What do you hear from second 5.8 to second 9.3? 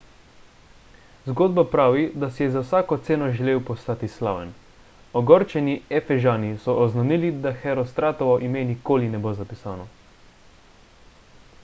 efežani so oznanili da herostratovo ime nikoli ne